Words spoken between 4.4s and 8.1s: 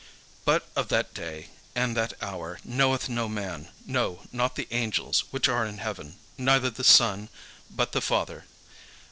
the angels which are in heaven, neither the Son, but the